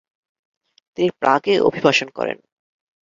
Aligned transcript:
তিনি 0.97 1.09
প্রাগে 1.19 1.53
অভিবাসন 1.59 2.07
করেন। 2.09 2.37